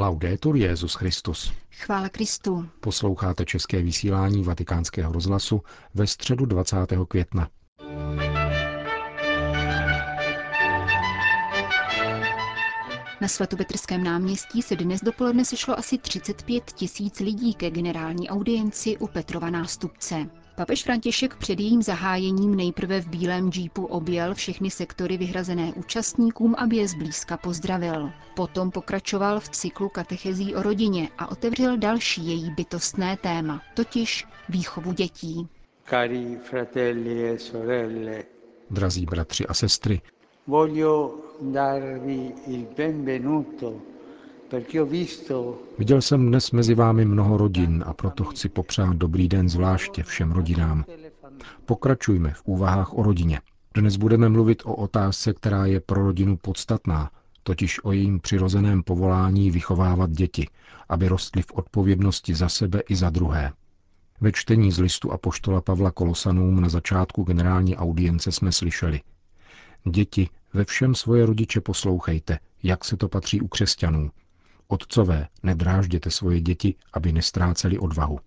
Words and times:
Laudetur 0.00 0.56
Jezus 0.56 0.94
Christus. 0.94 1.52
Chvála 1.70 2.08
Kristu. 2.08 2.68
Posloucháte 2.80 3.44
české 3.44 3.82
vysílání 3.82 4.42
Vatikánského 4.42 5.12
rozhlasu 5.12 5.62
ve 5.94 6.06
středu 6.06 6.46
20. 6.46 6.76
května. 7.08 7.48
Na 13.20 13.28
svatopetrském 13.28 14.04
náměstí 14.04 14.62
se 14.62 14.76
dnes 14.76 15.00
dopoledne 15.00 15.44
sešlo 15.44 15.78
asi 15.78 15.98
35 15.98 16.64
tisíc 16.64 17.20
lidí 17.20 17.54
ke 17.54 17.70
generální 17.70 18.28
audienci 18.28 18.96
u 18.98 19.06
Petrova 19.06 19.50
nástupce. 19.50 20.26
Papež 20.60 20.82
František 20.84 21.36
před 21.36 21.60
jejím 21.60 21.82
zahájením 21.82 22.54
nejprve 22.54 23.00
v 23.00 23.08
bílém 23.08 23.52
džípu 23.52 23.86
objel 23.86 24.34
všechny 24.34 24.70
sektory 24.70 25.16
vyhrazené 25.16 25.72
účastníkům, 25.76 26.54
aby 26.58 26.76
je 26.76 26.88
zblízka 26.88 27.36
pozdravil. 27.36 28.10
Potom 28.36 28.70
pokračoval 28.70 29.40
v 29.40 29.48
cyklu 29.48 29.88
katechezí 29.88 30.54
o 30.54 30.62
rodině 30.62 31.08
a 31.18 31.30
otevřel 31.30 31.76
další 31.76 32.26
její 32.26 32.50
bytostné 32.50 33.16
téma, 33.16 33.62
totiž 33.74 34.26
výchovu 34.48 34.92
dětí. 34.92 35.48
Cari 35.90 36.38
fratelli 36.42 37.28
e 37.30 37.38
sorelle, 37.38 38.22
Drazí 38.70 39.06
bratři 39.06 39.46
a 39.46 39.54
sestry, 39.54 40.00
voglio 40.46 41.14
darvi 41.40 42.32
il 42.46 42.66
benvenuto 42.76 43.74
Viděl 45.78 46.02
jsem 46.02 46.26
dnes 46.26 46.50
mezi 46.50 46.74
vámi 46.74 47.04
mnoho 47.04 47.36
rodin 47.36 47.84
a 47.86 47.94
proto 47.94 48.24
chci 48.24 48.48
popřát 48.48 48.96
dobrý 48.96 49.28
den 49.28 49.48
zvláště 49.48 50.02
všem 50.02 50.32
rodinám. 50.32 50.84
Pokračujme 51.66 52.30
v 52.30 52.42
úvahách 52.44 52.98
o 52.98 53.02
rodině. 53.02 53.40
Dnes 53.74 53.96
budeme 53.96 54.28
mluvit 54.28 54.62
o 54.64 54.74
otázce, 54.74 55.32
která 55.32 55.66
je 55.66 55.80
pro 55.80 56.02
rodinu 56.02 56.36
podstatná, 56.36 57.10
totiž 57.42 57.84
o 57.84 57.92
jejím 57.92 58.20
přirozeném 58.20 58.82
povolání 58.82 59.50
vychovávat 59.50 60.10
děti, 60.10 60.48
aby 60.88 61.08
rostly 61.08 61.42
v 61.42 61.52
odpovědnosti 61.52 62.34
za 62.34 62.48
sebe 62.48 62.80
i 62.88 62.96
za 62.96 63.10
druhé. 63.10 63.52
Ve 64.20 64.32
čtení 64.32 64.72
z 64.72 64.78
listu 64.78 65.12
Apoštola 65.12 65.60
Pavla 65.60 65.90
Kolosanům 65.90 66.60
na 66.60 66.68
začátku 66.68 67.22
generální 67.22 67.76
audience 67.76 68.32
jsme 68.32 68.52
slyšeli. 68.52 69.00
Děti, 69.90 70.28
ve 70.52 70.64
všem 70.64 70.94
svoje 70.94 71.26
rodiče 71.26 71.60
poslouchejte, 71.60 72.38
jak 72.62 72.84
se 72.84 72.96
to 72.96 73.08
patří 73.08 73.40
u 73.40 73.48
křesťanů, 73.48 74.10
Otcové, 74.70 75.28
nedrážděte 75.42 76.10
svoje 76.10 76.40
děti, 76.40 76.74
aby 76.92 77.12
nestráceli 77.12 77.78
odvahu. 77.78 78.18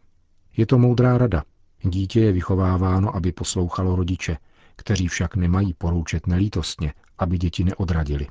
Je 0.58 0.66
to 0.66 0.78
moudrá 0.78 1.18
rada. 1.18 1.44
Dítě 1.82 2.20
je 2.20 2.32
vychováváno, 2.32 3.16
aby 3.16 3.32
poslouchalo 3.32 3.96
rodiče, 3.96 4.38
kteří 4.76 5.08
však 5.08 5.36
nemají 5.36 5.74
poroučet 5.74 6.28
nelítostně, 6.28 6.94
aby 7.18 7.38
děti 7.38 7.64
neodradili. 7.64 8.28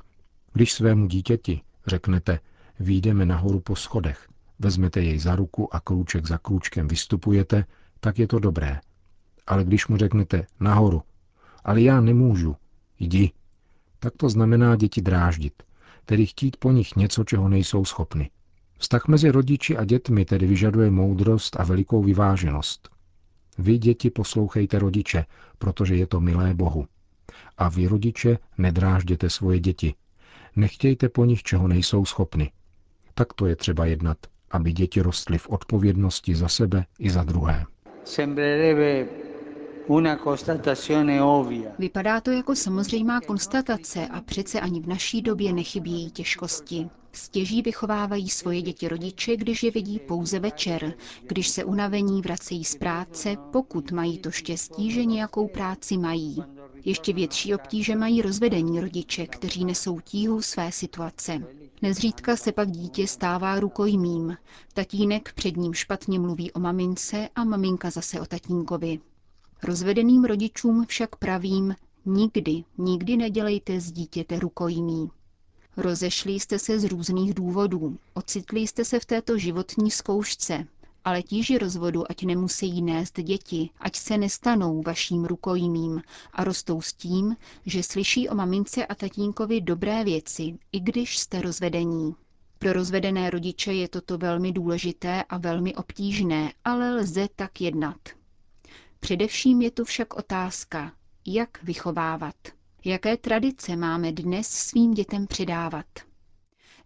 Když 0.53 0.73
svému 0.73 1.07
dítěti 1.07 1.61
řeknete, 1.87 2.39
výjdeme 2.79 3.25
nahoru 3.25 3.59
po 3.59 3.75
schodech, 3.75 4.27
vezmete 4.59 5.01
jej 5.01 5.19
za 5.19 5.35
ruku 5.35 5.75
a 5.75 5.79
krůček 5.79 6.27
za 6.27 6.37
krůčkem 6.37 6.87
vystupujete, 6.87 7.65
tak 7.99 8.19
je 8.19 8.27
to 8.27 8.39
dobré. 8.39 8.79
Ale 9.47 9.63
když 9.63 9.87
mu 9.87 9.97
řeknete 9.97 10.45
nahoru, 10.59 11.01
ale 11.63 11.81
já 11.81 12.01
nemůžu, 12.01 12.55
jdi, 12.99 13.31
tak 13.99 14.13
to 14.17 14.29
znamená 14.29 14.75
děti 14.75 15.01
dráždit, 15.01 15.63
tedy 16.05 16.25
chtít 16.25 16.57
po 16.57 16.71
nich 16.71 16.95
něco, 16.95 17.23
čeho 17.23 17.49
nejsou 17.49 17.85
schopny. 17.85 18.29
Vztah 18.77 19.07
mezi 19.07 19.31
rodiči 19.31 19.77
a 19.77 19.85
dětmi 19.85 20.25
tedy 20.25 20.47
vyžaduje 20.47 20.91
moudrost 20.91 21.59
a 21.59 21.63
velikou 21.63 22.03
vyváženost. 22.03 22.89
Vy, 23.57 23.77
děti, 23.77 24.09
poslouchejte 24.09 24.79
rodiče, 24.79 25.25
protože 25.57 25.95
je 25.95 26.07
to 26.07 26.19
milé 26.19 26.53
Bohu. 26.53 26.87
A 27.57 27.69
vy, 27.69 27.87
rodiče, 27.87 28.37
nedrážděte 28.57 29.29
svoje 29.29 29.59
děti. 29.59 29.93
Nechtějte 30.55 31.09
po 31.09 31.25
nich, 31.25 31.43
čeho 31.43 31.67
nejsou 31.67 32.05
schopny. 32.05 32.51
Tak 33.13 33.33
to 33.33 33.45
je 33.45 33.55
třeba 33.55 33.85
jednat, 33.85 34.17
aby 34.51 34.71
děti 34.73 35.01
rostly 35.01 35.37
v 35.37 35.49
odpovědnosti 35.49 36.35
za 36.35 36.47
sebe 36.47 36.85
i 36.99 37.09
za 37.09 37.23
druhé. 37.23 37.65
Vypadá 41.79 42.21
to 42.21 42.31
jako 42.31 42.55
samozřejmá 42.55 43.21
konstatace 43.21 44.07
a 44.07 44.21
přece 44.21 44.59
ani 44.59 44.81
v 44.81 44.87
naší 44.87 45.21
době 45.21 45.53
nechybějí 45.53 46.11
těžkosti. 46.11 46.89
Stěží 47.11 47.61
vychovávají 47.61 48.29
svoje 48.29 48.61
děti 48.61 48.87
rodiče, 48.87 49.37
když 49.37 49.63
je 49.63 49.71
vidí 49.71 49.99
pouze 49.99 50.39
večer, 50.39 50.93
když 51.27 51.47
se 51.47 51.63
unavení 51.63 52.21
vracejí 52.21 52.63
z 52.65 52.75
práce, 52.75 53.35
pokud 53.51 53.91
mají 53.91 54.17
to 54.17 54.31
štěstí, 54.31 54.91
že 54.91 55.05
nějakou 55.05 55.47
práci 55.47 55.97
mají. 55.97 56.43
Ještě 56.85 57.13
větší 57.13 57.55
obtíže 57.55 57.95
mají 57.95 58.21
rozvedení 58.21 58.79
rodiče, 58.79 59.27
kteří 59.27 59.65
nesou 59.65 59.99
tíhu 59.99 60.41
své 60.41 60.71
situace. 60.71 61.41
Nezřídka 61.81 62.35
se 62.35 62.51
pak 62.51 62.71
dítě 62.71 63.07
stává 63.07 63.59
rukojmím. 63.59 64.37
Tatínek 64.73 65.33
před 65.33 65.57
ním 65.57 65.73
špatně 65.73 66.19
mluví 66.19 66.51
o 66.51 66.59
mamince 66.59 67.29
a 67.35 67.43
maminka 67.43 67.89
zase 67.89 68.21
o 68.21 68.25
tatínkovi. 68.25 68.99
Rozvedeným 69.63 70.23
rodičům 70.25 70.85
však 70.85 71.15
pravím, 71.15 71.75
nikdy, 72.05 72.63
nikdy 72.77 73.17
nedělejte 73.17 73.79
z 73.79 73.91
dítěte 73.91 74.39
rukojmí. 74.39 75.09
Rozešli 75.77 76.33
jste 76.33 76.59
se 76.59 76.79
z 76.79 76.83
různých 76.83 77.33
důvodů, 77.33 77.97
ocitli 78.13 78.59
jste 78.59 78.85
se 78.85 78.99
v 78.99 79.05
této 79.05 79.37
životní 79.37 79.91
zkoušce, 79.91 80.67
ale 81.05 81.23
tíži 81.23 81.57
rozvodu 81.57 82.03
ať 82.11 82.23
nemusí 82.23 82.81
nést 82.81 83.19
děti, 83.21 83.69
ať 83.79 83.95
se 83.95 84.17
nestanou 84.17 84.81
vaším 84.81 85.25
rukojmím 85.25 86.01
a 86.33 86.43
rostou 86.43 86.81
s 86.81 86.93
tím, 86.93 87.35
že 87.65 87.83
slyší 87.83 88.29
o 88.29 88.35
mamince 88.35 88.85
a 88.85 88.95
tatínkovi 88.95 89.61
dobré 89.61 90.03
věci, 90.03 90.57
i 90.71 90.79
když 90.79 91.17
jste 91.17 91.41
rozvedení. 91.41 92.15
Pro 92.59 92.73
rozvedené 92.73 93.29
rodiče 93.29 93.73
je 93.73 93.87
toto 93.87 94.17
velmi 94.17 94.51
důležité 94.51 95.23
a 95.23 95.37
velmi 95.37 95.75
obtížné, 95.75 96.53
ale 96.65 96.95
lze 96.95 97.27
tak 97.35 97.61
jednat. 97.61 97.97
Především 99.03 99.61
je 99.61 99.71
tu 99.71 99.83
však 99.85 100.13
otázka, 100.13 100.91
jak 101.27 101.63
vychovávat. 101.63 102.35
Jaké 102.85 103.17
tradice 103.17 103.75
máme 103.75 104.11
dnes 104.11 104.47
svým 104.47 104.93
dětem 104.93 105.27
předávat? 105.27 105.85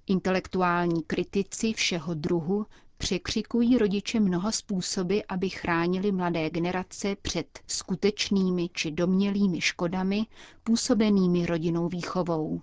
Intelektuální 0.07 1.03
kritici 1.03 1.73
všeho 1.73 2.13
druhu 2.13 2.65
překřikují 2.97 3.77
rodiče 3.77 4.19
mnoho 4.19 4.51
způsoby, 4.51 5.19
aby 5.29 5.49
chránili 5.49 6.11
mladé 6.11 6.49
generace 6.49 7.15
před 7.21 7.59
skutečnými 7.67 8.69
či 8.73 8.91
domnělými 8.91 9.61
škodami 9.61 10.25
působenými 10.63 11.45
rodinou 11.45 11.87
výchovou. 11.89 12.61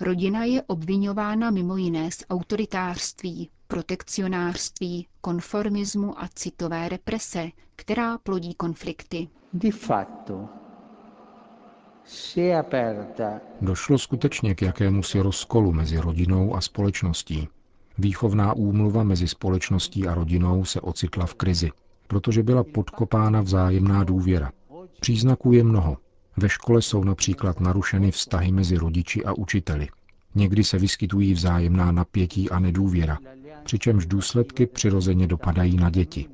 Rodina 0.00 0.44
je 0.44 0.62
obvinována 0.62 1.50
mimo 1.50 1.76
jiné 1.76 2.10
z 2.10 2.24
autoritářství, 2.30 3.50
protekcionářství, 3.74 5.06
konformismu 5.20 6.22
a 6.22 6.28
citové 6.34 6.88
represe, 6.88 7.48
která 7.76 8.18
plodí 8.18 8.54
konflikty. 8.54 9.28
Di 9.52 9.70
fatto, 9.70 10.48
Došlo 13.60 13.98
skutečně 13.98 14.54
k 14.54 14.62
jakémusi 14.62 15.20
rozkolu 15.20 15.72
mezi 15.72 15.98
rodinou 15.98 16.56
a 16.56 16.60
společností. 16.60 17.48
Výchovná 17.98 18.52
úmluva 18.52 19.02
mezi 19.02 19.28
společností 19.28 20.06
a 20.08 20.14
rodinou 20.14 20.64
se 20.64 20.80
ocitla 20.80 21.26
v 21.26 21.34
krizi, 21.34 21.70
protože 22.06 22.42
byla 22.42 22.64
podkopána 22.64 23.40
vzájemná 23.40 24.04
důvěra. 24.04 24.52
Příznaků 25.00 25.52
je 25.52 25.64
mnoho. 25.64 25.96
Ve 26.36 26.48
škole 26.48 26.82
jsou 26.82 27.04
například 27.04 27.60
narušeny 27.60 28.10
vztahy 28.10 28.52
mezi 28.52 28.76
rodiči 28.76 29.24
a 29.24 29.32
učiteli. 29.32 29.88
Někdy 30.34 30.64
se 30.64 30.78
vyskytují 30.78 31.32
vzájemná 31.32 31.92
napětí 31.92 32.50
a 32.50 32.58
nedůvěra, 32.58 33.18
přičemž 33.64 34.06
důsledky 34.06 34.66
přirozeně 34.66 35.26
dopadají 35.26 35.76
na 35.76 35.90
děti. 35.90 36.28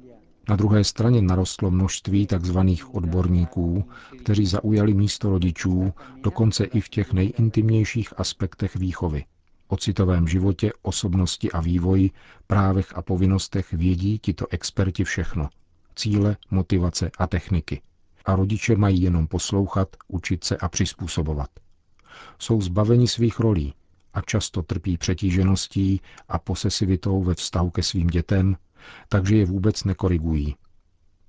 Na 0.48 0.56
druhé 0.56 0.84
straně 0.84 1.22
narostlo 1.22 1.70
množství 1.70 2.26
tzv. 2.26 2.58
odborníků, 2.92 3.84
kteří 4.18 4.46
zaujali 4.46 4.94
místo 4.94 5.30
rodičů, 5.30 5.92
dokonce 6.22 6.64
i 6.64 6.80
v 6.80 6.88
těch 6.88 7.12
nejintimnějších 7.12 8.20
aspektech 8.20 8.76
výchovy. 8.76 9.24
O 9.68 9.76
citovém 9.76 10.28
životě, 10.28 10.72
osobnosti 10.82 11.52
a 11.52 11.60
vývoji, 11.60 12.10
právech 12.46 12.96
a 12.96 13.02
povinnostech 13.02 13.72
vědí 13.72 14.18
tito 14.18 14.46
experti 14.50 15.04
všechno. 15.04 15.48
Cíle, 15.94 16.36
motivace 16.50 17.10
a 17.18 17.26
techniky. 17.26 17.82
A 18.24 18.36
rodiče 18.36 18.76
mají 18.76 19.02
jenom 19.02 19.26
poslouchat, 19.26 19.88
učit 20.08 20.44
se 20.44 20.56
a 20.56 20.68
přizpůsobovat. 20.68 21.50
Jsou 22.38 22.60
zbaveni 22.60 23.08
svých 23.08 23.40
rolí, 23.40 23.74
a 24.14 24.20
často 24.20 24.62
trpí 24.62 24.98
přetížeností 24.98 26.00
a 26.28 26.38
posesivitou 26.38 27.22
ve 27.22 27.34
vztahu 27.34 27.70
ke 27.70 27.82
svým 27.82 28.06
dětem, 28.06 28.56
takže 29.08 29.36
je 29.36 29.46
vůbec 29.46 29.84
nekorigují. 29.84 30.56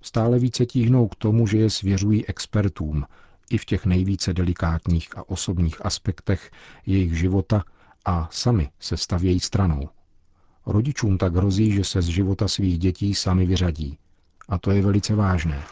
Stále 0.02 0.40
více 0.40 0.66
tíhnou 0.66 1.08
k 1.08 1.16
tomu, 1.16 1.48
že 1.48 1.58
je 1.58 1.70
svěřují 1.70 2.28
expertům 2.28 3.06
i 3.50 3.58
v 3.58 3.66
těch 3.66 3.86
nejvíce 3.86 4.34
delikátních 4.34 5.18
a 5.18 5.30
osobních 5.30 5.86
aspektech 5.86 6.52
jejich 6.86 7.18
života 7.18 7.64
a 8.06 8.30
sami 8.32 8.70
se 8.80 8.98
stavějí 8.98 9.40
stranou. 9.40 9.90
Rodičům 10.66 11.18
tak 11.18 11.36
hrozí, 11.36 11.72
že 11.72 11.84
se 11.84 12.02
z 12.02 12.06
života 12.06 12.48
svých 12.48 12.80
dětí 12.80 13.16
sami 13.16 13.46
vyřadí. 13.46 13.98
A 14.50 14.58
to 14.58 14.72
je 14.72 14.82
velice 14.82 15.16
vážné. 15.16 15.64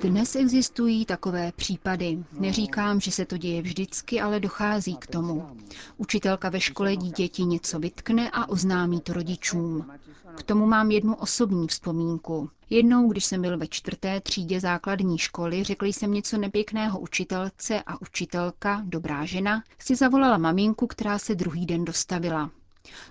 Dnes 0.00 0.36
existují 0.36 1.04
takové 1.04 1.52
případy. 1.52 2.24
Neříkám, 2.32 3.00
že 3.00 3.10
se 3.10 3.24
to 3.24 3.36
děje 3.36 3.62
vždycky, 3.62 4.20
ale 4.20 4.40
dochází 4.40 4.96
k 4.96 5.06
tomu. 5.06 5.48
Učitelka 5.96 6.48
ve 6.48 6.60
škole 6.60 6.96
dítěti 6.96 7.44
něco 7.44 7.78
vytkne 7.78 8.30
a 8.30 8.48
oznámí 8.48 9.00
to 9.00 9.12
rodičům. 9.12 9.90
K 10.36 10.42
tomu 10.42 10.66
mám 10.66 10.90
jednu 10.90 11.14
osobní 11.14 11.68
vzpomínku. 11.68 12.50
Jednou, 12.70 13.08
když 13.08 13.24
jsem 13.24 13.42
byl 13.42 13.58
ve 13.58 13.66
čtvrté 13.66 14.20
třídě 14.20 14.60
základní 14.60 15.18
školy, 15.18 15.64
řekl 15.64 15.86
jsem 15.86 16.12
něco 16.12 16.38
nepěkného 16.38 16.98
učitelce 17.00 17.82
a 17.86 18.00
učitelka, 18.00 18.82
dobrá 18.84 19.24
žena, 19.24 19.64
si 19.78 19.96
zavolala 19.96 20.38
maminku, 20.38 20.86
která 20.86 21.18
se 21.18 21.34
druhý 21.34 21.66
den 21.66 21.84
dostavila. 21.84 22.50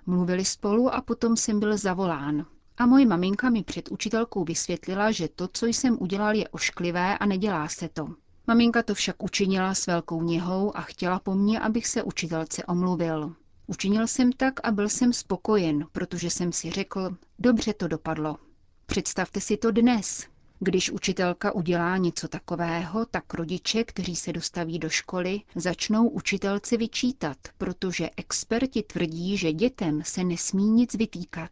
Mluvili 0.06 0.46
spolu 0.46 0.94
a 0.94 1.02
potom 1.02 1.38
jsem 1.38 1.60
byl 1.60 1.78
zavolán. 1.78 2.46
A 2.78 2.86
moje 2.86 3.06
maminka 3.06 3.50
mi 3.50 3.64
před 3.64 3.92
učitelkou 3.92 4.44
vysvětlila, 4.44 5.12
že 5.12 5.28
to, 5.28 5.48
co 5.54 5.66
jsem 5.66 5.98
udělal, 6.00 6.36
je 6.36 6.48
ošklivé 6.48 7.18
a 7.18 7.26
nedělá 7.26 7.68
se 7.68 7.90
to. 7.90 8.08
Maminka 8.48 8.84
to 8.84 8.94
však 8.94 9.24
učinila 9.24 9.74
s 9.74 9.88
velkou 9.88 10.22
něhou 10.22 10.78
a 10.78 10.82
chtěla 10.82 11.20
po 11.20 11.36
mně, 11.36 11.60
abych 11.60 11.88
se 11.88 12.04
učitelce 12.04 12.66
omluvil. 12.66 13.36
Učinil 13.68 14.08
jsem 14.08 14.32
tak 14.32 14.54
a 14.64 14.72
byl 14.72 14.90
jsem 14.90 15.14
spokojen, 15.14 15.86
protože 15.92 16.30
jsem 16.30 16.52
si 16.52 16.72
řekl, 16.72 17.18
dobře 17.40 17.74
to 17.74 17.88
dopadlo. 17.88 18.38
Představte 18.86 19.42
si 19.42 19.58
to 19.58 19.72
dnes. 19.72 20.28
Když 20.60 20.92
učitelka 20.92 21.52
udělá 21.52 21.98
něco 21.98 22.28
takového, 22.28 23.06
tak 23.06 23.34
rodiče, 23.34 23.84
kteří 23.84 24.16
se 24.16 24.34
dostaví 24.34 24.80
do 24.80 24.90
školy, 24.90 25.42
začnou 25.56 26.08
učitelce 26.08 26.78
vyčítat, 26.78 27.38
protože 27.58 28.10
experti 28.18 28.84
tvrdí, 28.84 29.38
že 29.38 29.54
dětem 29.54 30.02
se 30.06 30.24
nesmí 30.24 30.64
nic 30.64 30.94
vytýkat. 30.94 31.52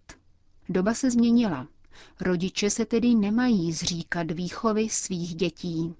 Doba 0.71 0.94
se 0.94 1.12
změnila. 1.12 1.68
Rodiče 2.21 2.69
se 2.69 2.85
tedy 2.85 3.15
nemají 3.15 3.73
zříkat 3.73 4.31
výchovy 4.31 4.89
svých 4.89 5.35
dětí. 5.35 5.94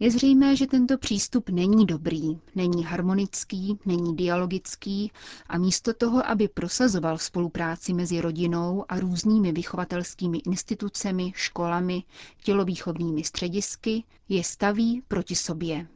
Je 0.00 0.10
zřejmé, 0.10 0.56
že 0.56 0.66
tento 0.66 0.98
přístup 0.98 1.50
není 1.50 1.86
dobrý, 1.86 2.38
není 2.54 2.84
harmonický, 2.84 3.78
není 3.86 4.16
dialogický 4.16 5.12
a 5.48 5.58
místo 5.58 5.94
toho, 5.94 6.30
aby 6.30 6.48
prosazoval 6.48 7.18
spolupráci 7.18 7.92
mezi 7.94 8.20
rodinou 8.20 8.84
a 8.88 9.00
různými 9.00 9.52
vychovatelskými 9.52 10.38
institucemi, 10.38 11.32
školami, 11.34 12.02
tělovýchovnými 12.44 13.24
středisky, 13.24 14.04
je 14.28 14.44
staví 14.44 15.02
proti 15.08 15.34
sobě. 15.34 15.86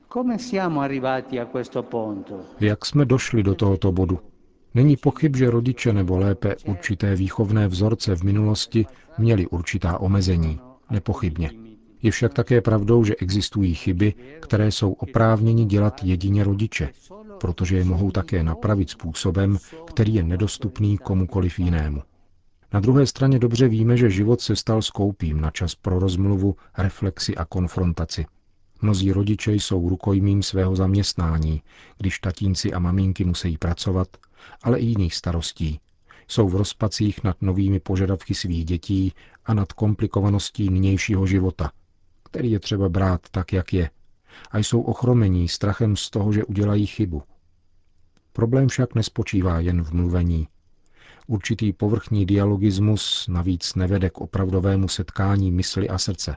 Jak 2.61 2.87
jsme 2.87 3.05
došli 3.05 3.43
do 3.43 3.55
tohoto 3.55 3.93
bodu? 3.93 4.19
Není 4.75 4.97
pochyb, 4.97 5.37
že 5.37 5.51
rodiče 5.51 5.93
nebo 5.93 6.19
lépe 6.19 6.57
určité 6.67 7.15
výchovné 7.15 7.69
vzorce 7.69 8.17
v 8.17 8.23
minulosti 8.23 8.87
měli 9.19 9.47
určitá 9.47 9.99
omezení. 9.99 10.61
Nepochybně. 10.91 11.51
Je 12.03 12.11
však 12.11 12.35
také 12.35 12.61
pravdou, 12.61 13.05
že 13.05 13.17
existují 13.17 13.75
chyby, 13.75 14.15
které 14.41 14.73
jsou 14.73 14.93
oprávněni 14.93 15.65
dělat 15.65 16.01
jedině 16.05 16.45
rodiče, 16.45 16.91
protože 17.41 17.77
je 17.77 17.85
mohou 17.85 18.11
také 18.11 18.43
napravit 18.43 18.91
způsobem, 18.91 19.59
který 19.87 20.15
je 20.15 20.23
nedostupný 20.23 20.99
komukoliv 20.99 21.59
jinému. 21.59 22.03
Na 22.73 22.81
druhé 22.81 23.07
straně 23.07 23.39
dobře 23.39 23.69
víme, 23.69 23.97
že 23.97 24.11
život 24.11 24.41
se 24.41 24.57
stal 24.57 24.83
skoupím 24.83 25.41
na 25.41 25.51
čas 25.51 25.75
pro 25.75 25.99
rozmluvu, 25.99 26.57
reflexi 26.79 27.37
a 27.37 27.45
konfrontaci. 27.45 28.27
Mnozí 28.83 29.13
rodiče 29.13 29.53
jsou 29.53 29.89
rukojmím 29.89 30.43
svého 30.43 30.77
zaměstnání, 30.77 31.63
když 31.99 32.19
tatínci 32.19 32.73
a 32.73 32.79
maminky 32.79 33.25
musí 33.25 33.59
pracovat, 33.59 34.09
ale 34.63 34.79
i 34.79 34.85
jiných 34.85 35.15
starostí. 35.15 35.81
Jsou 36.29 36.49
v 36.49 36.57
rozpacích 36.57 37.25
nad 37.25 37.43
novými 37.43 37.81
požadavky 37.81 38.35
svých 38.35 38.65
dětí 38.65 39.13
a 39.45 39.55
nad 39.55 39.73
komplikovaností 39.73 40.71
nynějšího 40.71 41.27
života, 41.27 41.73
který 42.25 42.51
je 42.51 42.61
třeba 42.61 42.89
brát 42.89 43.21
tak, 43.31 43.53
jak 43.53 43.73
je, 43.73 43.91
a 44.51 44.59
jsou 44.59 44.81
ochromení 44.81 45.49
strachem 45.49 45.97
z 45.97 46.11
toho, 46.11 46.33
že 46.33 46.45
udělají 46.45 46.87
chybu. 46.87 47.23
Problém 48.33 48.69
však 48.69 48.95
nespočívá 48.95 49.61
jen 49.61 49.83
v 49.83 49.93
mluvení. 49.93 50.49
Určitý 51.27 51.73
povrchní 51.73 52.27
dialogismus 52.27 53.29
navíc 53.29 53.75
nevede 53.75 54.11
k 54.11 54.19
opravdovému 54.19 54.89
setkání 54.89 55.53
mysli 55.53 55.89
a 55.89 55.99
srdce. 55.99 56.37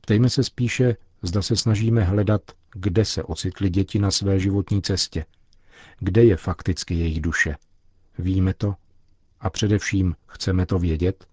Ptejme 0.00 0.30
se 0.30 0.44
spíše, 0.44 0.96
zda 1.26 1.42
se 1.42 1.56
snažíme 1.56 2.04
hledat, 2.04 2.42
kde 2.74 3.04
se 3.04 3.22
ocitly 3.22 3.70
děti 3.70 3.98
na 3.98 4.10
své 4.10 4.40
životní 4.40 4.82
cestě, 4.82 5.24
kde 5.98 6.24
je 6.24 6.36
fakticky 6.36 6.94
jejich 6.94 7.20
duše. 7.20 7.56
Víme 8.18 8.54
to? 8.54 8.74
A 9.40 9.50
především 9.50 10.14
chceme 10.26 10.66
to 10.66 10.78
vědět? 10.78 11.26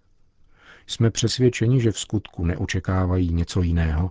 Jsme 0.86 1.10
přesvědčeni, 1.10 1.80
že 1.80 1.92
v 1.92 1.98
skutku 1.98 2.44
neočekávají 2.44 3.32
něco 3.32 3.62
jiného? 3.62 4.10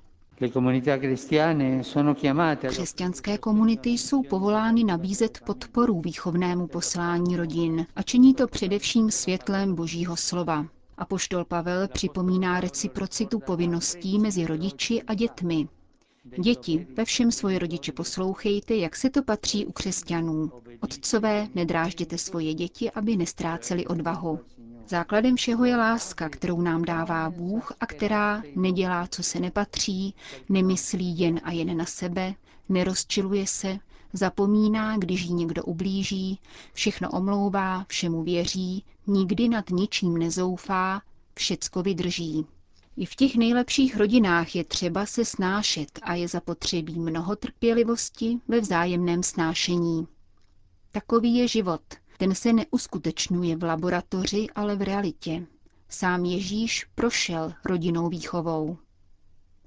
Křesťanské 2.70 3.38
komunity 3.38 3.90
jsou 3.90 4.24
povolány 4.24 4.84
nabízet 4.84 5.40
podporu 5.46 6.02
výchovnému 6.02 6.68
poslání 6.68 7.38
rodin 7.38 7.86
a 7.96 8.04
činí 8.04 8.34
to 8.34 8.48
především 8.48 9.12
světlem 9.12 9.76
Božího 9.76 10.18
slova. 10.18 10.66
A 10.98 11.06
poštol 11.06 11.46
Pavel 11.46 11.88
připomíná 11.88 12.60
reciprocitu 12.60 13.40
povinností 13.40 14.20
mezi 14.20 14.46
rodiči 14.46 15.02
a 15.02 15.14
dětmi. 15.14 15.68
Děti, 16.40 16.88
ve 16.96 17.06
všem 17.06 17.32
svoje 17.32 17.60
rodiče 17.60 17.92
poslouchejte, 17.92 18.76
jak 18.76 18.96
se 18.96 19.10
to 19.10 19.24
patří 19.24 19.66
u 19.66 19.72
křesťanů. 19.72 20.52
Otcové, 20.80 21.48
nedrážděte 21.56 22.18
svoje 22.18 22.54
děti, 22.54 22.92
aby 22.92 23.18
nestráceli 23.18 23.88
odvahu. 23.88 24.40
Základem 24.88 25.36
všeho 25.36 25.66
je 25.66 25.76
láska, 25.76 26.30
kterou 26.30 26.62
nám 26.62 26.86
dává 26.86 27.30
Bůh 27.30 27.74
a 27.80 27.86
která 27.86 28.44
nedělá, 28.56 29.08
co 29.08 29.24
se 29.24 29.40
nepatří, 29.40 30.16
nemyslí 30.50 31.20
jen 31.20 31.40
a 31.44 31.52
jen 31.52 31.78
na 31.78 31.86
sebe, 31.86 32.34
nerozčiluje 32.70 33.48
se, 33.48 33.80
zapomíná, 34.14 34.98
když 34.98 35.22
jí 35.22 35.34
někdo 35.34 35.64
ublíží, 35.64 36.40
všechno 36.74 37.12
omlouvá, 37.12 37.86
všemu 37.88 38.24
věří, 38.24 38.84
nikdy 39.08 39.50
nad 39.50 39.70
ničím 39.70 40.18
nezoufá, 40.18 41.02
všecko 41.36 41.84
vydrží. 41.84 42.46
I 42.98 43.06
v 43.06 43.16
těch 43.16 43.36
nejlepších 43.36 43.98
rodinách 43.98 44.56
je 44.56 44.64
třeba 44.64 45.06
se 45.06 45.26
snášet 45.26 46.00
a 46.04 46.14
je 46.14 46.28
zapotřebí 46.28 47.00
mnoho 47.00 47.36
trpělivosti 47.36 48.40
ve 48.48 48.60
vzájemném 48.60 49.24
snášení. 49.24 50.08
Takový 50.92 51.36
je 51.36 51.48
život– 51.48 51.82
ten 52.22 52.36
se 52.36 52.54
neuskutečňuje 52.54 53.56
v 53.56 53.64
laboratoři, 53.64 54.48
ale 54.56 54.76
v 54.76 54.82
realitě. 54.82 55.48
Sám 55.90 56.26
Ježíš 56.26 56.86
prošel 56.96 57.54
rodinou 57.66 58.10
výchovou. 58.10 58.78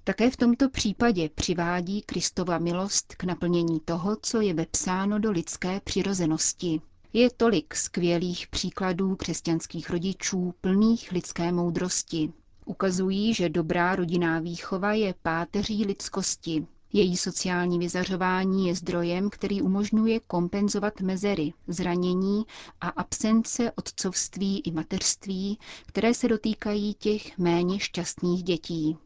Také 0.06 0.30
v 0.30 0.36
tomto 0.36 0.68
případě 0.70 1.28
přivádí 1.28 2.02
Kristova 2.02 2.58
milost 2.58 3.14
k 3.14 3.24
naplnění 3.24 3.80
toho, 3.80 4.16
co 4.22 4.40
je 4.40 4.54
vepsáno 4.54 5.18
do 5.18 5.30
lidské 5.30 5.80
přirozenosti. 5.84 6.80
Je 7.12 7.30
tolik 7.30 7.74
skvělých 7.74 8.46
příkladů 8.48 9.16
křesťanských 9.16 9.90
rodičů 9.90 10.54
plných 10.60 11.12
lidské 11.12 11.52
moudrosti. 11.52 12.32
Ukazují, 12.64 13.34
že 13.34 13.48
dobrá 13.48 13.96
rodinná 13.96 14.40
výchova 14.40 14.92
je 14.92 15.14
páteří 15.22 15.84
lidskosti, 15.84 16.66
její 16.92 17.16
sociální 17.16 17.78
vyzařování 17.78 18.68
je 18.68 18.74
zdrojem, 18.74 19.30
který 19.30 19.62
umožňuje 19.62 20.20
kompenzovat 20.20 21.00
mezery, 21.00 21.52
zranění 21.68 22.44
a 22.80 22.88
absence 22.88 23.72
otcovství 23.72 24.60
i 24.60 24.70
mateřství, 24.72 25.58
které 25.86 26.14
se 26.14 26.28
dotýkají 26.28 26.94
těch 26.94 27.38
méně 27.38 27.80
šťastných 27.80 28.42
dětí. 28.42 28.96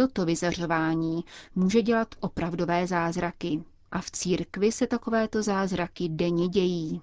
Toto 0.00 0.24
vyzařování 0.26 1.24
může 1.54 1.82
dělat 1.82 2.08
opravdové 2.20 2.86
zázraky. 2.86 3.62
A 3.92 4.00
v 4.00 4.10
církvi 4.10 4.72
se 4.72 4.86
takovéto 4.86 5.42
zázraky 5.42 6.08
denně 6.08 6.48
dějí. 6.48 7.00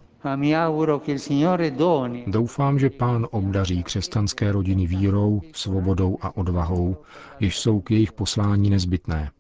Doufám, 2.28 2.80
že 2.80 2.90
pán 2.90 3.28
obdaří 3.32 3.84
křesťanské 3.84 4.52
rodiny 4.52 4.88
vírou, 4.88 5.42
svobodou 5.54 6.18
a 6.22 6.38
odvahou, 6.38 6.98
jež 7.40 7.60
jsou 7.60 7.82
k 7.82 7.92
jejich 7.92 8.12
poslání 8.12 8.70
nezbytné. 8.70 9.32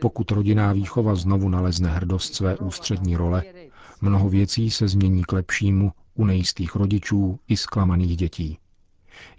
Pokud 0.00 0.30
rodinná 0.30 0.72
výchova 0.72 1.14
znovu 1.14 1.48
nalezne 1.48 1.90
hrdost 1.90 2.34
své 2.34 2.56
ústřední 2.56 3.16
role, 3.16 3.44
mnoho 4.00 4.28
věcí 4.28 4.70
se 4.70 4.88
změní 4.88 5.24
k 5.24 5.32
lepšímu 5.32 5.92
u 6.14 6.24
nejistých 6.24 6.74
rodičů 6.76 7.38
i 7.48 7.56
zklamaných 7.56 8.16
dětí. 8.16 8.58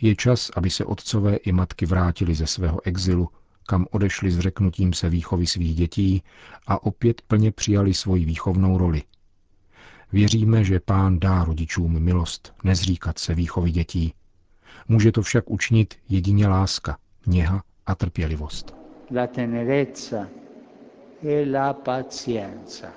Je 0.02 0.16
čas, 0.16 0.52
aby 0.56 0.70
se 0.70 0.86
otcové 0.86 1.36
i 1.36 1.52
matky 1.52 1.86
vrátili 1.86 2.36
ze 2.36 2.48
svého 2.48 2.88
exilu, 2.88 3.30
kam 3.68 3.86
odešli 3.92 4.32
s 4.32 4.40
řeknutím 4.40 4.94
se 4.94 5.10
výchovy 5.10 5.48
svých 5.48 5.76
dětí 5.76 6.24
a 6.68 6.84
opět 6.84 7.22
plně 7.22 7.52
přijali 7.52 7.94
svoji 7.94 8.26
výchovnou 8.26 8.78
roli. 8.78 9.04
Věříme, 10.12 10.64
že 10.64 10.80
pán 10.80 11.20
dá 11.20 11.44
rodičům 11.44 12.00
milost 12.00 12.54
nezříkat 12.64 13.20
se 13.20 13.36
výchovy 13.36 13.72
dětí. 13.72 14.14
Může 14.88 15.12
to 15.12 15.22
však 15.22 15.50
učinit 15.50 15.94
jedině 16.10 16.48
láska, 16.48 16.98
něha 17.28 17.64
a 17.86 17.96
trpělivost. 17.96 18.76
La 19.16 19.28
tenerezza 19.28 20.28
e 21.24 21.46
la 21.52 21.74
pazienza. 21.74 22.88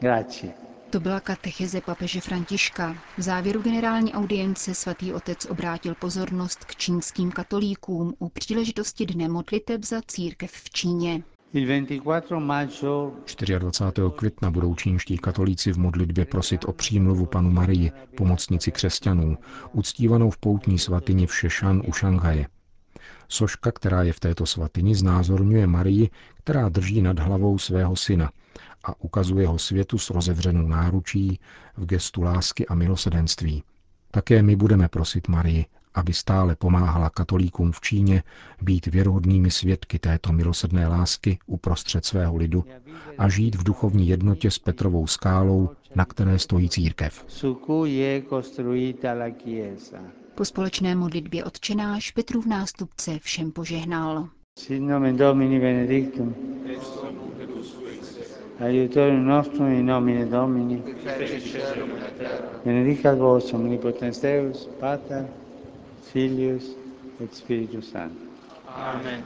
Grazie. 0.00 0.69
To 0.90 1.00
byla 1.00 1.20
katecheze 1.20 1.80
papeže 1.80 2.20
Františka. 2.20 2.96
V 3.18 3.22
závěru 3.22 3.62
generální 3.62 4.12
audience 4.12 4.74
svatý 4.74 5.12
otec 5.12 5.46
obrátil 5.50 5.94
pozornost 5.94 6.64
k 6.64 6.76
čínským 6.76 7.30
katolíkům 7.30 8.14
u 8.18 8.28
příležitosti 8.28 9.06
Dne 9.06 9.28
modliteb 9.28 9.84
za 9.84 10.00
církev 10.06 10.50
v 10.52 10.70
Číně. 10.70 11.22
24. 13.58 14.02
května 14.16 14.50
budou 14.50 14.74
čínští 14.74 15.18
katolíci 15.18 15.72
v 15.72 15.78
modlitbě 15.78 16.24
prosit 16.24 16.64
o 16.64 16.72
přímluvu 16.72 17.26
panu 17.26 17.50
Marii, 17.50 17.92
pomocnici 18.16 18.72
křesťanů, 18.72 19.38
uctívanou 19.72 20.30
v 20.30 20.38
poutní 20.38 20.78
svatyni 20.78 21.26
v 21.26 21.34
Šešan 21.34 21.82
u 21.88 21.92
Šanghaje. 21.92 22.46
Soška, 23.28 23.72
která 23.72 24.02
je 24.02 24.12
v 24.12 24.20
této 24.20 24.46
svatyni, 24.46 24.94
znázorňuje 24.94 25.66
Marii, 25.66 26.10
která 26.34 26.68
drží 26.68 27.02
nad 27.02 27.18
hlavou 27.18 27.58
svého 27.58 27.96
syna 27.96 28.30
a 28.84 29.00
ukazuje 29.00 29.46
ho 29.46 29.58
světu 29.58 29.98
s 29.98 30.10
rozevřenou 30.10 30.68
náručí 30.68 31.40
v 31.76 31.86
gestu 31.86 32.22
lásky 32.22 32.66
a 32.66 32.74
milosedenství. 32.74 33.62
Také 34.10 34.42
my 34.42 34.56
budeme 34.56 34.88
prosit 34.88 35.28
Marii, 35.28 35.66
aby 35.94 36.12
stále 36.12 36.56
pomáhala 36.56 37.10
katolíkům 37.10 37.72
v 37.72 37.80
Číně 37.80 38.22
být 38.62 38.86
věrohodnými 38.86 39.50
svědky 39.50 39.98
této 39.98 40.32
milosedné 40.32 40.88
lásky 40.88 41.38
uprostřed 41.46 42.04
svého 42.04 42.36
lidu 42.36 42.64
a 43.18 43.28
žít 43.28 43.54
v 43.54 43.62
duchovní 43.62 44.08
jednotě 44.08 44.50
s 44.50 44.58
Petrovou 44.58 45.06
skálou, 45.06 45.70
na 45.94 46.04
které 46.04 46.38
stojí 46.38 46.68
církev. 46.68 47.24
Po 50.34 50.44
společné 50.44 50.94
modlitbě 50.94 51.44
odčenáš 51.44 52.10
Petrův 52.10 52.46
nástupce 52.46 53.18
všem 53.18 53.52
požehnal. 53.52 54.28
Sit 54.58 54.82
nomen 54.82 55.16
Domini 55.16 55.60
benedictum. 55.60 56.34
Aiutorium 58.60 59.24
nostrum 59.26 59.72
in 59.72 59.86
nomine 59.86 60.26
Domini. 60.30 60.82
Benedicat 62.64 63.18
vos 63.18 63.52
omnipotens 63.52 64.20
Deus, 64.20 64.68
Pater, 64.80 65.24
Filius 66.12 66.76
et 67.20 67.34
Spiritus 67.34 67.90
Sanctus. 67.90 68.28
Amen. 68.68 69.24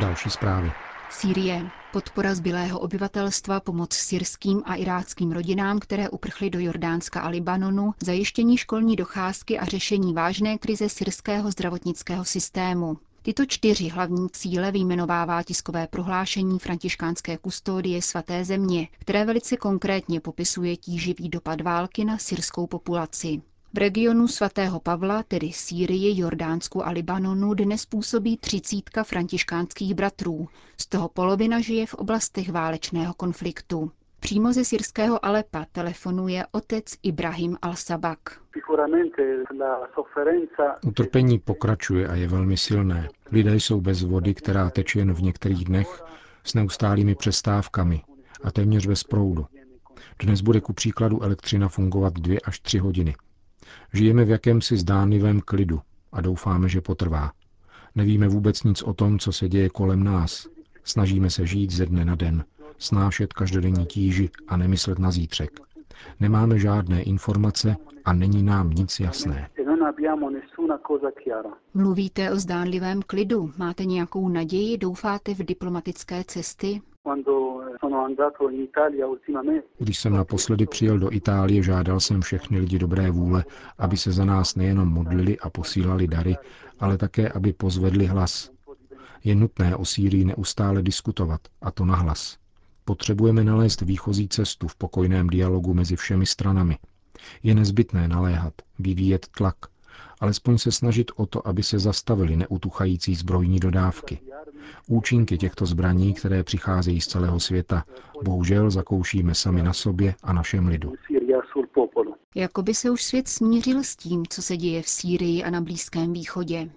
Další 0.00 0.30
zprávy. 0.30 0.72
Sýrie. 1.10 1.79
Podpora 1.92 2.34
zbylého 2.34 2.78
obyvatelstva, 2.80 3.60
pomoc 3.60 3.94
syrským 3.94 4.62
a 4.64 4.74
iráckým 4.74 5.32
rodinám, 5.32 5.78
které 5.78 6.08
uprchly 6.08 6.50
do 6.50 6.60
Jordánska 6.60 7.20
a 7.20 7.28
Libanonu, 7.28 7.94
zajištění 8.02 8.56
školní 8.56 8.96
docházky 8.96 9.58
a 9.58 9.64
řešení 9.64 10.14
vážné 10.14 10.58
krize 10.58 10.88
syrského 10.88 11.50
zdravotnického 11.50 12.24
systému. 12.24 12.98
Tyto 13.22 13.46
čtyři 13.46 13.88
hlavní 13.88 14.28
cíle 14.30 14.72
vyjmenovává 14.72 15.42
tiskové 15.42 15.86
prohlášení 15.86 16.58
františkánské 16.58 17.38
kustodie 17.38 18.02
svaté 18.02 18.44
země, 18.44 18.88
které 18.98 19.24
velice 19.24 19.56
konkrétně 19.56 20.20
popisuje 20.20 20.76
tíživý 20.76 21.28
dopad 21.28 21.60
války 21.60 22.04
na 22.04 22.18
syrskou 22.18 22.66
populaci. 22.66 23.42
V 23.74 23.78
regionu 23.78 24.28
svatého 24.28 24.80
Pavla, 24.80 25.22
tedy 25.22 25.52
Sýrii, 25.52 26.20
Jordánsku 26.20 26.86
a 26.86 26.90
Libanonu, 26.90 27.54
dnes 27.54 27.86
působí 27.86 28.36
třicítka 28.36 29.04
františkánských 29.04 29.94
bratrů, 29.94 30.48
z 30.80 30.86
toho 30.86 31.08
polovina 31.08 31.60
žije 31.60 31.86
v 31.86 31.94
oblastech 31.94 32.52
válečného 32.52 33.14
konfliktu. 33.14 33.90
Přímo 34.20 34.52
ze 34.52 34.64
syrského 34.64 35.24
Alepa 35.24 35.66
telefonuje 35.72 36.46
otec 36.52 36.84
Ibrahim 37.02 37.56
al-Sabak. 37.62 38.16
Utrpení 40.86 41.38
pokračuje 41.38 42.08
a 42.08 42.14
je 42.14 42.28
velmi 42.28 42.56
silné. 42.56 43.08
Lidé 43.32 43.54
jsou 43.56 43.80
bez 43.80 44.02
vody, 44.02 44.34
která 44.34 44.70
teče 44.70 44.98
jen 44.98 45.12
v 45.12 45.22
některých 45.22 45.64
dnech, 45.64 46.02
s 46.44 46.54
neustálými 46.54 47.14
přestávkami 47.14 48.02
a 48.44 48.50
téměř 48.50 48.86
bez 48.86 49.04
proudu. 49.04 49.46
Dnes 50.22 50.40
bude 50.40 50.60
ku 50.60 50.72
příkladu 50.72 51.22
elektřina 51.22 51.68
fungovat 51.68 52.12
dvě 52.12 52.40
až 52.40 52.60
tři 52.60 52.78
hodiny. 52.78 53.14
Žijeme 53.92 54.24
v 54.24 54.30
jakémsi 54.30 54.76
zdánlivém 54.76 55.40
klidu 55.40 55.80
a 56.12 56.20
doufáme, 56.20 56.68
že 56.68 56.80
potrvá. 56.80 57.32
Nevíme 57.94 58.28
vůbec 58.28 58.62
nic 58.62 58.82
o 58.82 58.94
tom, 58.94 59.18
co 59.18 59.32
se 59.32 59.48
děje 59.48 59.68
kolem 59.68 60.04
nás. 60.04 60.46
Snažíme 60.84 61.30
se 61.30 61.46
žít 61.46 61.70
ze 61.70 61.86
dne 61.86 62.04
na 62.04 62.14
den, 62.14 62.44
snášet 62.78 63.32
každodenní 63.32 63.86
tíži 63.86 64.30
a 64.48 64.56
nemyslet 64.56 64.98
na 64.98 65.10
zítřek. 65.10 65.60
Nemáme 66.20 66.58
žádné 66.58 67.02
informace 67.02 67.76
a 68.04 68.12
není 68.12 68.42
nám 68.42 68.70
nic 68.70 69.00
jasné. 69.00 69.48
Mluvíte 71.74 72.30
o 72.30 72.36
zdánlivém 72.36 73.02
klidu. 73.06 73.50
Máte 73.58 73.84
nějakou 73.84 74.28
naději? 74.28 74.78
Doufáte 74.78 75.34
v 75.34 75.38
diplomatické 75.38 76.24
cesty? 76.24 76.80
Když 79.78 79.98
jsem 79.98 80.12
naposledy 80.12 80.66
přijel 80.66 80.98
do 80.98 81.12
Itálie, 81.12 81.62
žádal 81.62 82.00
jsem 82.00 82.20
všechny 82.20 82.58
lidi 82.58 82.78
dobré 82.78 83.10
vůle, 83.10 83.44
aby 83.78 83.96
se 83.96 84.12
za 84.12 84.24
nás 84.24 84.54
nejenom 84.54 84.88
modlili 84.88 85.38
a 85.38 85.50
posílali 85.50 86.06
dary, 86.06 86.36
ale 86.80 86.96
také, 86.98 87.28
aby 87.28 87.52
pozvedli 87.52 88.06
hlas. 88.06 88.50
Je 89.24 89.34
nutné 89.34 89.76
o 89.76 89.84
Sýrii 89.84 90.24
neustále 90.24 90.82
diskutovat, 90.82 91.40
a 91.62 91.70
to 91.70 91.84
nahlas. 91.84 92.38
Potřebujeme 92.84 93.44
nalézt 93.44 93.80
výchozí 93.80 94.28
cestu 94.28 94.68
v 94.68 94.76
pokojném 94.76 95.26
dialogu 95.26 95.74
mezi 95.74 95.96
všemi 95.96 96.26
stranami. 96.26 96.78
Je 97.42 97.54
nezbytné 97.54 98.08
naléhat, 98.08 98.54
vyvíjet 98.78 99.26
tlak, 99.36 99.56
alespoň 100.20 100.58
se 100.58 100.72
snažit 100.72 101.10
o 101.16 101.26
to, 101.26 101.48
aby 101.48 101.62
se 101.62 101.78
zastavily 101.78 102.36
neutuchající 102.36 103.14
zbrojní 103.14 103.60
dodávky. 103.60 104.20
Účinky 104.86 105.38
těchto 105.38 105.66
zbraní, 105.66 106.14
které 106.14 106.42
přicházejí 106.44 107.00
z 107.00 107.06
celého 107.06 107.40
světa, 107.40 107.84
bohužel 108.24 108.70
zakoušíme 108.70 109.34
sami 109.34 109.62
na 109.62 109.72
sobě 109.72 110.14
a 110.22 110.32
našem 110.32 110.66
lidu. 110.68 110.92
Jakoby 112.34 112.74
se 112.74 112.90
už 112.90 113.02
svět 113.02 113.28
smířil 113.28 113.84
s 113.84 113.96
tím, 113.96 114.26
co 114.28 114.42
se 114.42 114.56
děje 114.56 114.82
v 114.82 114.88
Sýrii 114.88 115.44
a 115.44 115.50
na 115.50 115.60
Blízkém 115.60 116.12
východě. 116.12 116.70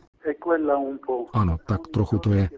Ano, 1.33 1.57
tak 1.67 1.87
trochu 1.87 2.17
to 2.17 2.33
je. 2.33 2.49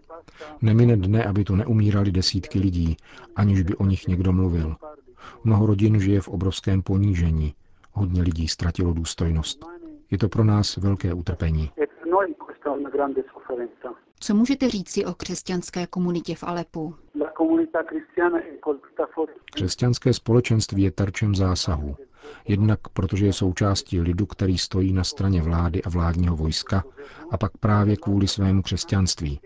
Nemine 0.62 0.96
dne, 0.96 1.24
aby 1.24 1.44
tu 1.44 1.56
neumírali 1.56 2.12
desítky 2.12 2.58
lidí, 2.58 2.96
aniž 3.36 3.62
by 3.62 3.76
o 3.76 3.86
nich 3.86 4.08
někdo 4.08 4.32
mluvil. 4.32 4.76
Mnoho 5.44 5.66
rodin 5.66 6.00
žije 6.00 6.20
v 6.20 6.28
obrovském 6.28 6.82
ponížení. 6.82 7.54
Hodně 7.92 8.22
lidí 8.22 8.48
ztratilo 8.48 8.92
důstojnost. 8.92 9.64
Je 10.10 10.18
to 10.18 10.28
pro 10.28 10.44
nás 10.44 10.76
velké 10.76 11.14
utrpení. 11.14 11.70
Co 14.20 14.34
můžete 14.34 14.68
říci 14.68 15.04
o 15.04 15.14
křesťanské 15.14 15.86
komunitě 15.86 16.34
v 16.34 16.44
Alepu? 16.44 16.94
Křesťanské 19.54 20.12
společenství 20.12 20.82
je 20.82 20.90
terčem 20.90 21.34
zásahu. 21.34 21.96
Jednak 22.48 22.80
protože 22.88 23.26
je 23.26 23.32
součástí 23.32 24.00
lidu, 24.00 24.26
který 24.26 24.58
stojí 24.58 24.92
na 24.92 25.04
straně 25.04 25.42
vlády 25.42 25.82
a 25.82 25.88
vládního 25.88 26.36
vojska, 26.36 26.84
a 27.30 27.38
pak 27.38 27.56
právě 27.56 27.96
kvůli 27.96 28.28
svému 28.28 28.62
křesťanství. 28.62 29.40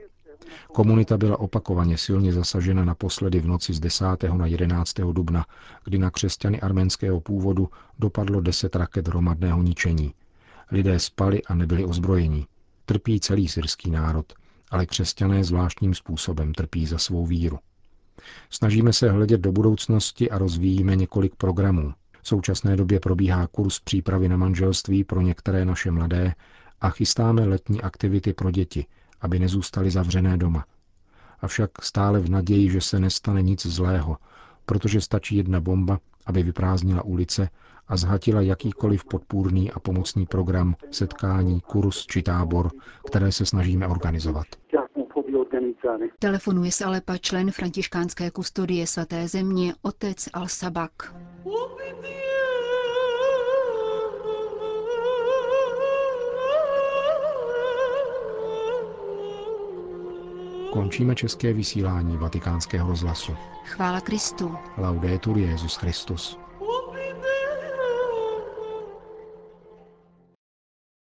Komunita 0.72 1.16
byla 1.18 1.40
opakovaně 1.40 1.98
silně 1.98 2.32
zasažena 2.32 2.84
naposledy 2.84 3.40
v 3.40 3.46
noci 3.46 3.72
z 3.72 3.80
10. 3.80 4.04
na 4.36 4.46
11. 4.46 4.94
dubna, 5.12 5.46
kdy 5.84 5.98
na 5.98 6.10
křesťany 6.10 6.60
arménského 6.60 7.20
původu 7.20 7.68
dopadlo 7.98 8.40
deset 8.40 8.76
raket 8.76 9.08
hromadného 9.08 9.62
ničení. 9.62 10.14
Lidé 10.72 10.98
spali 10.98 11.42
a 11.42 11.54
nebyli 11.54 11.84
ozbrojení. 11.84 12.46
Trpí 12.90 13.20
celý 13.20 13.48
syrský 13.48 13.90
národ, 13.90 14.32
ale 14.70 14.86
křesťané 14.86 15.44
zvláštním 15.44 15.94
způsobem 15.94 16.54
trpí 16.54 16.86
za 16.86 16.98
svou 16.98 17.26
víru. 17.26 17.58
Snažíme 18.50 18.92
se 18.92 19.10
hledět 19.10 19.40
do 19.40 19.52
budoucnosti 19.52 20.30
a 20.30 20.38
rozvíjíme 20.38 20.96
několik 20.96 21.34
programů. 21.36 21.92
V 22.22 22.28
současné 22.28 22.76
době 22.76 23.00
probíhá 23.00 23.46
kurz 23.46 23.80
přípravy 23.80 24.28
na 24.28 24.36
manželství 24.36 25.04
pro 25.04 25.20
některé 25.20 25.64
naše 25.64 25.90
mladé 25.90 26.34
a 26.80 26.90
chystáme 26.90 27.46
letní 27.46 27.82
aktivity 27.82 28.32
pro 28.32 28.50
děti, 28.50 28.86
aby 29.20 29.38
nezůstali 29.38 29.90
zavřené 29.90 30.36
doma. 30.36 30.64
Avšak 31.40 31.70
stále 31.82 32.20
v 32.20 32.30
naději, 32.30 32.70
že 32.70 32.80
se 32.80 33.00
nestane 33.00 33.42
nic 33.42 33.66
zlého, 33.66 34.16
protože 34.66 35.00
stačí 35.00 35.36
jedna 35.36 35.60
bomba, 35.60 35.98
aby 36.26 36.42
vyprázdnila 36.42 37.04
ulice 37.04 37.48
a 37.90 37.96
zhatila 37.96 38.40
jakýkoliv 38.40 39.04
podpůrný 39.04 39.70
a 39.70 39.80
pomocný 39.80 40.26
program, 40.26 40.74
setkání, 40.90 41.60
kurz 41.60 42.06
či 42.06 42.22
tábor, 42.22 42.70
které 43.06 43.32
se 43.32 43.46
snažíme 43.46 43.88
organizovat. 43.88 44.46
Telefonuje 46.18 46.72
s 46.72 46.80
Alepa 46.80 47.16
člen 47.18 47.50
františkánské 47.50 48.30
kustodie 48.30 48.86
svaté 48.86 49.28
země, 49.28 49.74
otec 49.82 50.16
Al-Sabak. 50.26 50.90
Končíme 60.72 61.14
české 61.14 61.52
vysílání 61.52 62.16
vatikánského 62.16 62.88
rozhlasu. 62.88 63.36
Chvála 63.64 64.00
Kristu. 64.00 64.54
Laudetur 64.78 65.38
Jezus 65.38 65.76
Christus. 65.76 66.38